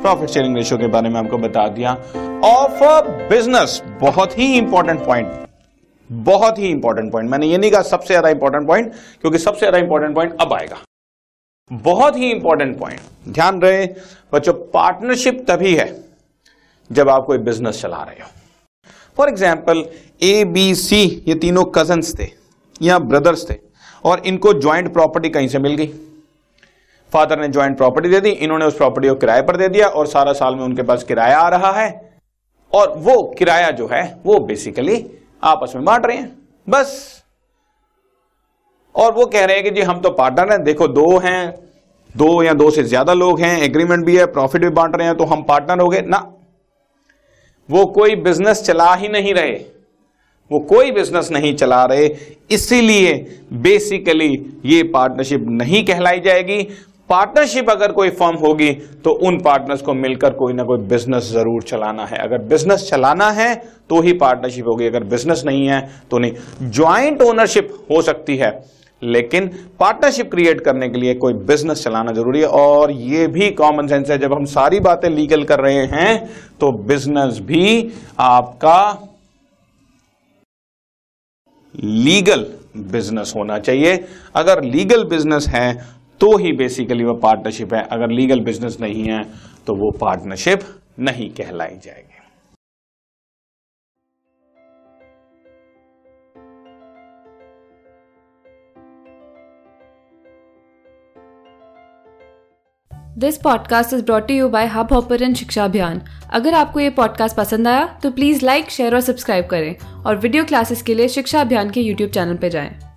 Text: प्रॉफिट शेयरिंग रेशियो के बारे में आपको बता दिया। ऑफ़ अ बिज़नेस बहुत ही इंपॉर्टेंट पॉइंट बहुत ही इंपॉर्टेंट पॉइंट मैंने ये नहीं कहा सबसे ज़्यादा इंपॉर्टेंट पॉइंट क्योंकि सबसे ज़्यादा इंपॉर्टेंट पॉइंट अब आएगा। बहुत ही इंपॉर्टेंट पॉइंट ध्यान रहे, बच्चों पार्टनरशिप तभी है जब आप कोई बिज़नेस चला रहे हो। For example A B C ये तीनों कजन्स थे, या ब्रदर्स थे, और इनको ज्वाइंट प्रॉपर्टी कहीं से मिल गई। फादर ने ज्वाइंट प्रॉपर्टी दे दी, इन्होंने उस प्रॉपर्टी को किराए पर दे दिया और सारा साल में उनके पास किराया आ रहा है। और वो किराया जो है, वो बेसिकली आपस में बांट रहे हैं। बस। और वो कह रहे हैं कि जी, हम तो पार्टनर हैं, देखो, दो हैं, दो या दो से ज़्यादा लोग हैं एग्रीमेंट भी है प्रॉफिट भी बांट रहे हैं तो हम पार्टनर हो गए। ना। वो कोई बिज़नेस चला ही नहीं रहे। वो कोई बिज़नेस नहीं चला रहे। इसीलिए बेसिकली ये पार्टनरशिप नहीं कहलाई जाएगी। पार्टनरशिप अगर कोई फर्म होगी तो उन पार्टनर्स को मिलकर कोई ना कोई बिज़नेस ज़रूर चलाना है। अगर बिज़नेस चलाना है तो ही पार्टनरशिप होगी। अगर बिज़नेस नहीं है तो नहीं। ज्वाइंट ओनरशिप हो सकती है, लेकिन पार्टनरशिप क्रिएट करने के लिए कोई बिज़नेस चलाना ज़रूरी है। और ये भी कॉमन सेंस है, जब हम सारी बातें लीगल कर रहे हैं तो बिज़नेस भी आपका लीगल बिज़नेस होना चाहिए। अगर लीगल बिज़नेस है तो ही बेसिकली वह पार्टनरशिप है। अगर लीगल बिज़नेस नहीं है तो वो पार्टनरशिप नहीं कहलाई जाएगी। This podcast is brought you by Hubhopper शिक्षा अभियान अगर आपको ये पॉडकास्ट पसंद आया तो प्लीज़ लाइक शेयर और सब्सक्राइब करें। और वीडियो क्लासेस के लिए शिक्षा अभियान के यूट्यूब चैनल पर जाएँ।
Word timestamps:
प्रॉफिट 0.00 0.30
शेयरिंग 0.30 0.56
रेशियो 0.56 0.78
के 0.78 0.86
बारे 0.88 1.08
में 1.08 1.18
आपको 1.20 1.38
बता 1.38 1.66
दिया। 1.70 1.92
ऑफ़ 2.44 2.82
अ 2.84 3.00
बिज़नेस 3.28 3.80
बहुत 4.00 4.38
ही 4.38 4.52
इंपॉर्टेंट 4.58 5.04
पॉइंट 5.06 5.46
बहुत 6.10 6.58
ही 6.58 6.68
इंपॉर्टेंट 6.68 7.10
पॉइंट 7.12 7.30
मैंने 7.30 7.46
ये 7.46 7.58
नहीं 7.58 7.70
कहा 7.70 7.82
सबसे 7.84 8.06
ज़्यादा 8.06 8.28
इंपॉर्टेंट 8.30 8.66
पॉइंट 8.66 8.92
क्योंकि 9.20 9.38
सबसे 9.38 9.58
ज़्यादा 9.58 9.78
इंपॉर्टेंट 9.78 10.14
पॉइंट 10.14 10.36
अब 10.40 10.52
आएगा। 10.52 10.76
बहुत 11.70 12.16
ही 12.16 12.30
इंपॉर्टेंट 12.30 12.78
पॉइंट 12.78 13.00
ध्यान 13.28 13.60
रहे, 13.62 13.86
बच्चों 14.32 14.52
पार्टनरशिप 14.52 15.44
तभी 15.48 15.74
है 15.76 15.94
जब 16.90 17.08
आप 17.08 17.24
कोई 17.26 17.38
बिज़नेस 17.40 17.80
चला 17.82 18.02
रहे 18.02 18.22
हो। 18.22 18.28
For 19.16 19.28
example 19.28 19.84
A 20.22 20.44
B 20.46 20.74
C 20.76 21.02
ये 21.28 21.34
तीनों 21.36 21.64
कजन्स 21.74 22.14
थे, 22.18 22.30
या 22.82 22.98
ब्रदर्स 23.00 23.48
थे, 23.50 23.54
और 24.04 24.22
इनको 24.26 24.52
ज्वाइंट 24.54 24.92
प्रॉपर्टी 24.92 25.28
कहीं 25.28 25.48
से 25.48 25.58
मिल 25.58 25.74
गई। 25.74 25.92
फादर 27.12 27.40
ने 27.40 27.48
ज्वाइंट 27.48 27.76
प्रॉपर्टी 27.76 28.08
दे 28.08 28.20
दी, 28.20 28.30
इन्होंने 28.30 28.64
उस 28.64 28.76
प्रॉपर्टी 28.76 29.08
को 29.08 29.14
किराए 29.14 29.42
पर 29.42 29.56
दे 29.56 29.68
दिया 29.68 29.86
और 29.88 30.06
सारा 30.06 30.32
साल 30.34 30.54
में 30.54 30.62
उनके 30.64 30.82
पास 30.82 31.04
किराया 31.04 31.38
आ 31.38 31.48
रहा 31.48 31.72
है। 31.72 31.90
और 32.72 32.92
वो 32.98 33.22
किराया 33.38 33.70
जो 33.70 33.86
है, 33.86 34.02
वो 34.26 34.38
बेसिकली 34.40 35.04
आपस 35.42 35.72
में 35.74 35.84
बांट 35.84 36.06
रहे 36.06 36.16
हैं। 36.16 36.36
बस। 36.66 37.22
और 38.94 39.12
वो 39.12 39.26
कह 39.26 39.44
रहे 39.44 39.56
हैं 39.56 39.64
कि 39.64 39.70
जी, 39.70 39.80
हम 39.82 40.00
तो 40.00 40.10
पार्टनर 40.12 40.52
हैं, 40.52 40.62
देखो, 40.64 40.88
दो 40.88 41.18
हैं, 41.18 41.54
दो 42.14 42.42
या 42.42 42.52
दो 42.54 42.70
से 42.70 42.82
ज़्यादा 42.84 43.12
लोग 43.14 43.40
हैं 43.40 43.60
एग्रीमेंट 43.62 44.04
भी 44.06 44.16
है 44.16 44.26
प्रॉफिट 44.28 44.62
भी 44.62 44.68
बांट 44.72 44.96
रहे 44.96 45.06
हैं 45.06 45.16
तो 45.16 45.24
हम 45.24 45.42
पार्टनर 45.42 45.80
हो 45.80 45.88
गए। 45.88 46.00
ना। 46.02 46.18
वो 47.68 47.84
कोई 47.88 48.14
बिज़नेस 48.18 48.62
चला 48.62 48.94
ही 48.94 49.08
नहीं 49.08 49.34
रहे। 49.34 49.52
वो 50.50 50.58
कोई 50.60 50.90
बिज़नेस 50.90 51.30
नहीं 51.30 51.54
चला 51.56 51.84
रहे। 51.84 52.06
इसीलिए 52.50 53.12
बेसिकली 53.54 54.30
ये 54.64 54.82
पार्टनरशिप 54.84 55.44
नहीं 55.50 55.84
कहलाई 55.86 56.20
जाएगी। 56.20 56.58
पार्टनरशिप 57.10 57.70
अगर 57.70 57.92
कोई 57.92 58.10
फर्म 58.12 58.36
होगी 58.38 58.72
तो 59.04 59.10
उन 59.22 59.38
पार्टनर्स 59.42 59.82
को 59.82 59.94
मिलकर 59.96 60.32
कोई 60.34 60.52
ना 60.52 60.64
कोई 60.64 60.78
बिज़नेस 60.88 61.30
ज़रूर 61.32 61.62
चलाना 61.64 62.04
है। 62.06 62.18
अगर 62.18 62.38
बिज़नेस 62.48 62.88
चलाना 62.90 63.30
है 63.32 63.54
तो 63.90 64.00
ही 64.00 64.12
पार्टनरशिप 64.14 64.66
होगी। 64.66 64.86
अगर 64.86 65.04
बिज़नेस 65.06 65.42
नहीं 65.46 65.66
है 65.68 65.80
तो 66.10 66.18
नहीं। 66.18 66.70
ज्वाइंट 66.70 67.22
ओनरशिप 67.22 67.72
हो 67.90 68.02
सकती 68.02 68.36
है, 68.36 68.50
लेकिन 69.02 69.46
पार्टनरशिप 69.80 70.30
क्रिएट 70.30 70.60
करने 70.60 70.88
के 70.88 70.98
लिए 70.98 71.14
कोई 71.16 71.34
बिज़नेस 71.46 71.84
चलाना 71.84 72.12
ज़रूरी 72.12 72.40
है। 72.40 72.46
और 72.46 72.90
ये 72.92 73.26
भी 73.28 73.50
कॉमन 73.52 73.86
सेंस 73.88 74.10
है, 74.10 74.18
जब 74.18 74.32
हम 74.32 74.44
सारी 74.46 74.80
बातें 74.82 75.08
लीगल 75.10 75.44
कर 75.44 75.60
रहे 75.60 75.84
हैं 75.88 76.28
तो 76.60 76.72
बिज़नेस 76.84 77.38
भी 77.42 77.92
आपका 78.20 79.08
लीगल 81.74 82.46
बिज़नेस 82.88 83.32
होना 83.36 83.58
चाहिए। 83.60 84.04
अगर 84.36 84.62
लीगल 84.64 85.04
बिज़नेस 85.06 85.46
है 85.48 85.97
तो 86.20 86.36
ही 86.36 86.52
बेसिकली 86.52 87.04
वह 87.04 87.18
पार्टनरशिप 87.22 87.74
है। 87.74 87.82
अगर 87.82 88.10
लीगल 88.10 88.40
बिज़नेस 88.40 88.76
नहीं 88.80 89.04
है 89.04 89.22
तो 89.66 89.74
वो 89.74 89.90
पार्टनरशिप 89.90 90.60
नहीं 90.98 91.30
कहलाई 91.30 91.78
जाएगी। 91.84 92.04
This 103.18 103.36
podcast 103.36 103.92
is 103.92 104.04
brought 104.04 104.30
you 104.30 104.48
by 104.48 104.66
Hubhopper 104.92 105.34
शिक्षा 105.34 105.64
अभियान 105.64 106.02
अगर 106.30 106.54
आपको 106.54 106.80
ये 106.80 106.90
पॉडकास्ट 106.90 107.36
पसंद 107.36 107.68
आया 107.68 107.86
तो 108.02 108.10
प्लीज़ 108.10 108.44
लाइक 108.44 108.70
शेयर 108.70 108.94
और 108.94 109.00
सब्सक्राइब 109.00 109.46
करें। 109.46 110.02
और 110.04 110.16
वीडियो 110.16 110.44
क्लासेस 110.44 110.82
के 110.82 110.94
लिए 110.94 111.08
शिक्षा 111.08 111.40
अभियान 111.40 111.70
के 111.70 111.80
यूट्यूब 111.80 112.10
चैनल 112.10 112.36
पर 112.36 112.48
जाएँ। 112.48 112.87